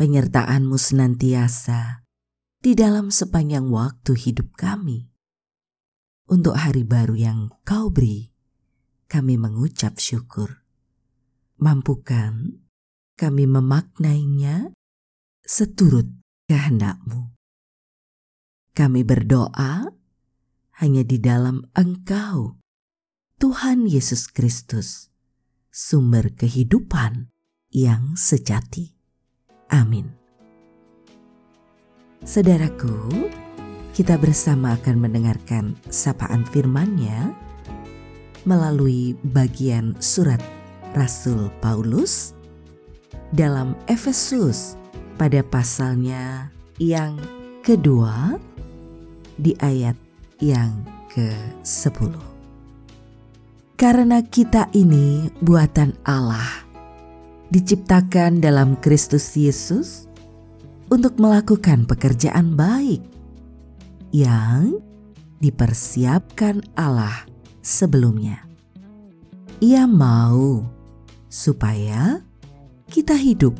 [0.00, 2.08] penyertaan-Mu senantiasa
[2.56, 5.12] di dalam sepanjang waktu hidup kami.
[6.24, 8.32] Untuk hari baru yang Kau beri,
[9.12, 10.64] kami mengucap syukur.
[11.60, 12.64] Mampukan
[13.20, 14.72] kami memaknainya
[15.44, 16.08] seturut
[16.48, 17.36] kehendak-Mu.
[18.72, 19.84] Kami berdoa
[20.80, 22.56] hanya di dalam Engkau,
[23.36, 25.12] Tuhan Yesus Kristus,
[25.68, 27.28] sumber kehidupan
[27.68, 28.99] yang sejati.
[29.70, 30.10] Amin.
[32.20, 33.30] Saudaraku,
[33.96, 37.32] kita bersama akan mendengarkan sapaan firman-Nya
[38.44, 40.40] melalui bagian surat
[40.92, 42.34] Rasul Paulus
[43.30, 44.74] dalam Efesus
[45.20, 47.16] pada pasalnya yang
[47.62, 48.40] kedua
[49.36, 49.96] di ayat
[50.40, 52.14] yang ke-10.
[53.80, 56.68] Karena kita ini buatan Allah,
[57.50, 60.06] diciptakan dalam Kristus Yesus
[60.90, 63.02] untuk melakukan pekerjaan baik
[64.14, 64.78] yang
[65.42, 67.26] dipersiapkan Allah
[67.62, 68.46] sebelumnya.
[69.60, 70.64] Ia mau
[71.30, 72.22] supaya
[72.90, 73.54] kita hidup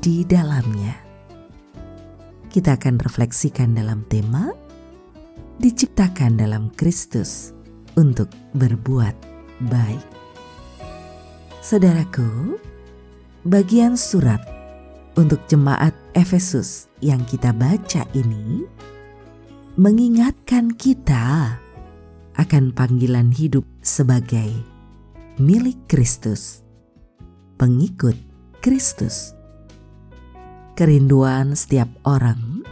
[0.00, 0.96] di dalamnya.
[2.50, 4.50] Kita akan refleksikan dalam tema
[5.60, 7.52] diciptakan dalam Kristus
[7.94, 9.12] untuk berbuat
[9.68, 10.06] baik.
[11.60, 12.56] Saudaraku,
[13.46, 14.44] bagian surat
[15.16, 18.68] untuk jemaat Efesus yang kita baca ini
[19.80, 21.56] mengingatkan kita
[22.36, 24.52] akan panggilan hidup sebagai
[25.40, 26.60] milik Kristus,
[27.56, 28.16] pengikut
[28.60, 29.32] Kristus.
[30.76, 32.64] Kerinduan setiap orang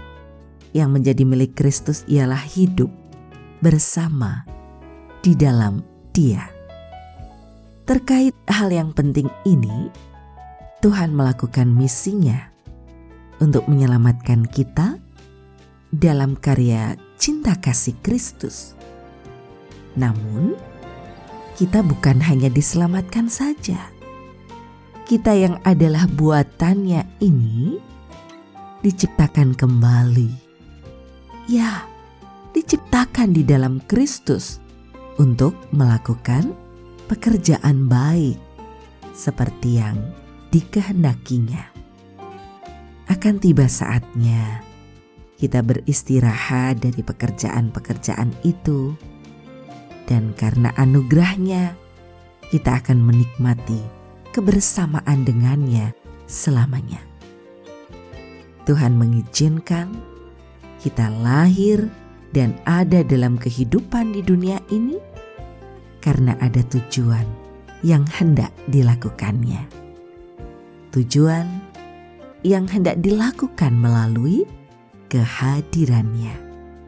[0.72, 2.88] yang menjadi milik Kristus ialah hidup
[3.60, 4.44] bersama
[5.20, 6.44] di dalam Dia.
[7.88, 9.88] Terkait hal yang penting ini,
[10.78, 12.54] Tuhan melakukan misinya
[13.42, 14.94] untuk menyelamatkan kita
[15.90, 18.78] dalam karya cinta kasih Kristus.
[19.98, 20.54] Namun,
[21.58, 23.90] kita bukan hanya diselamatkan saja.
[25.02, 27.82] Kita yang adalah buatannya ini
[28.78, 30.30] diciptakan kembali.
[31.50, 31.90] Ya,
[32.54, 34.62] diciptakan di dalam Kristus
[35.18, 36.54] untuk melakukan
[37.10, 38.38] pekerjaan baik
[39.10, 39.98] seperti yang
[40.52, 41.76] dikehendakinya.
[43.08, 44.60] Akan tiba saatnya
[45.38, 48.92] kita beristirahat dari pekerjaan-pekerjaan itu,
[50.10, 51.78] dan karena anugerahnya
[52.50, 53.80] kita akan menikmati
[54.34, 55.94] kebersamaan dengannya
[56.26, 57.00] selamanya.
[58.68, 59.96] Tuhan mengizinkan
[60.84, 61.88] kita lahir
[62.36, 65.00] dan ada dalam kehidupan di dunia ini
[66.04, 67.24] karena ada tujuan
[67.80, 69.87] yang hendak dilakukannya
[70.94, 71.46] tujuan
[72.46, 74.46] yang hendak dilakukan melalui
[75.10, 76.34] kehadirannya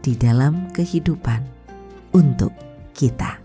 [0.00, 1.42] di dalam kehidupan
[2.14, 2.52] untuk
[2.96, 3.40] kita.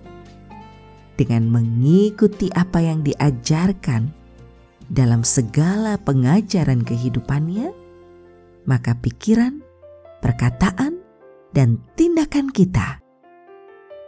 [1.15, 4.11] Dengan mengikuti apa yang diajarkan
[4.91, 7.71] dalam segala pengajaran kehidupannya,
[8.67, 9.63] maka pikiran,
[10.19, 10.99] perkataan,
[11.55, 12.99] dan tindakan kita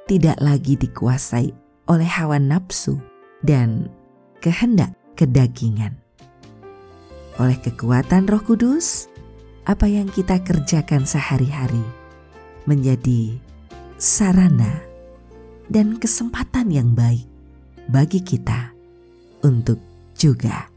[0.07, 1.55] tidak lagi dikuasai
[1.87, 2.99] oleh hawa nafsu
[3.39, 3.87] dan
[4.43, 5.95] kehendak kedagingan
[7.37, 9.09] oleh kekuatan Roh Kudus,
[9.69, 11.85] apa yang kita kerjakan sehari-hari
[12.65, 13.37] menjadi
[14.01, 14.81] sarana
[15.69, 17.27] dan kesempatan yang baik
[17.87, 18.73] bagi kita
[19.45, 19.79] untuk
[20.17, 20.67] juga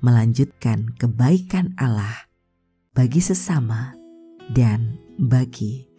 [0.00, 2.30] melanjutkan kebaikan Allah
[2.94, 3.92] bagi sesama
[4.54, 5.90] dan bagi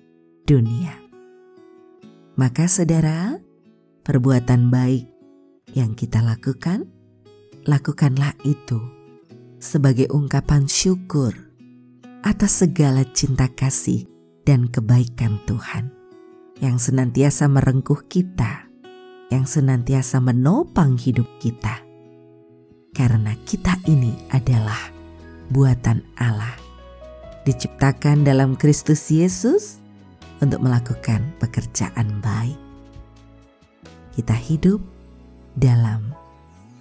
[0.48, 0.96] dunia.
[2.38, 3.36] Maka, saudara,
[4.06, 5.10] perbuatan baik
[5.74, 6.86] yang kita lakukan,
[7.66, 8.97] lakukanlah itu
[9.58, 11.34] sebagai ungkapan syukur
[12.22, 14.06] atas segala cinta kasih
[14.46, 15.90] dan kebaikan Tuhan
[16.62, 18.70] yang senantiasa merengkuh kita,
[19.30, 21.82] yang senantiasa menopang hidup kita.
[22.94, 24.90] Karena kita ini adalah
[25.54, 26.58] buatan Allah,
[27.46, 29.78] diciptakan dalam Kristus Yesus
[30.42, 32.58] untuk melakukan pekerjaan baik.
[34.18, 34.82] Kita hidup
[35.54, 36.10] dalam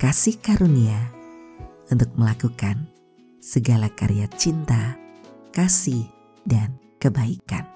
[0.00, 1.16] kasih karunia
[1.91, 2.88] untuk melakukan
[3.38, 4.99] segala karya cinta
[5.55, 6.06] kasih
[6.43, 7.67] dan kebaikan.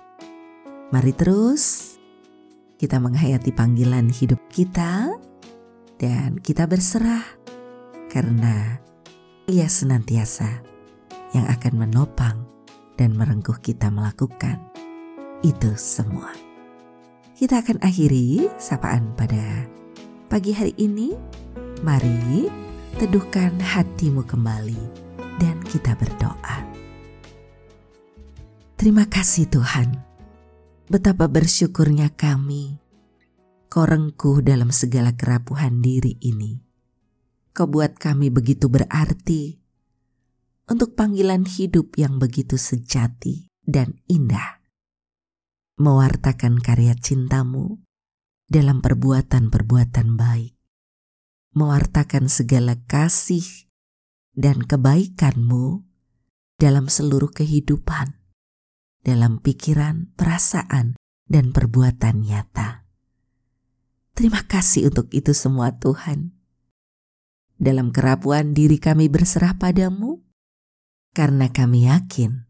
[0.90, 1.94] Mari terus
[2.80, 5.14] kita menghayati panggilan hidup kita
[6.00, 7.22] dan kita berserah
[8.10, 8.80] karena
[9.46, 10.64] ia senantiasa
[11.30, 12.42] yang akan menopang
[12.98, 14.58] dan merengkuh kita melakukan
[15.46, 16.34] itu semua.
[17.38, 19.64] Kita akan akhiri sapaan pada
[20.28, 21.16] pagi hari ini.
[21.80, 22.44] Mari
[22.98, 24.82] teduhkan hatimu kembali
[25.38, 26.66] dan kita berdoa.
[28.80, 30.10] Terima kasih Tuhan
[30.90, 32.74] Betapa bersyukurnya kami,
[33.70, 33.86] kau
[34.42, 36.58] dalam segala kerapuhan diri ini.
[37.54, 39.54] Kau buat kami begitu berarti
[40.66, 44.58] untuk panggilan hidup yang begitu sejati dan indah.
[45.78, 47.78] Mewartakan karya cintamu
[48.50, 50.59] dalam perbuatan-perbuatan baik.
[51.50, 53.66] Mewartakan segala kasih
[54.38, 55.82] dan kebaikanmu
[56.60, 58.20] dalam seluruh kehidupan
[59.00, 62.84] dalam pikiran, perasaan, dan perbuatan nyata.
[64.12, 66.36] Terima kasih untuk itu semua Tuhan.
[67.60, 70.24] Dalam kerapuan diri kami berserah padamu,
[71.12, 72.48] karena kami yakin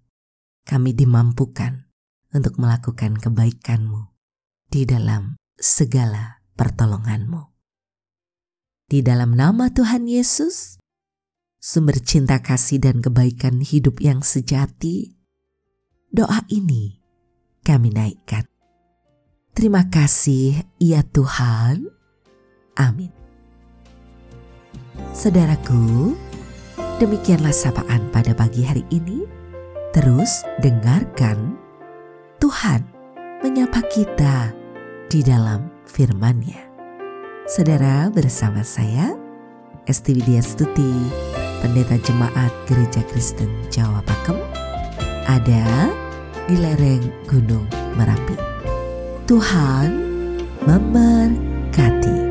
[0.66, 1.90] kami dimampukan
[2.30, 4.06] untuk melakukan kebaikanmu
[4.70, 7.49] di dalam segala pertolonganmu.
[8.90, 10.82] Di dalam nama Tuhan Yesus,
[11.62, 15.14] sumber cinta kasih dan kebaikan hidup yang sejati,
[16.10, 16.98] doa ini
[17.62, 18.50] kami naikkan.
[19.54, 21.86] Terima kasih ya Tuhan.
[22.74, 23.14] Amin.
[25.14, 26.18] Saudaraku,
[26.98, 29.22] demikianlah sapaan pada pagi hari ini.
[29.94, 31.54] Terus dengarkan
[32.42, 32.82] Tuhan
[33.38, 34.50] menyapa kita
[35.06, 36.69] di dalam firman-Nya.
[37.50, 39.10] Saudara bersama saya,
[39.82, 40.86] Esti Widya Stuti,
[41.58, 44.38] Pendeta Jemaat Gereja Kristen Jawa Pakem,
[45.26, 45.90] ada
[46.46, 47.66] di lereng Gunung
[47.98, 48.38] Merapi.
[49.26, 49.90] Tuhan
[50.62, 52.29] memberkati.